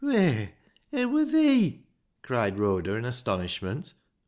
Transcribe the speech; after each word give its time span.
"Whey, 0.03 0.55
it 0.91 1.05
xvur 1.07 1.31
thee," 1.31 1.85
cried 2.23 2.57
Rhoda 2.57 2.93
in 2.95 3.05
astonish 3.05 3.61
ment. 3.61 3.93